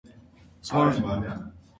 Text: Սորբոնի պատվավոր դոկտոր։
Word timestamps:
Սորբոնի 0.69 0.71
պատվավոր 0.79 1.19
դոկտոր։ 1.19 1.45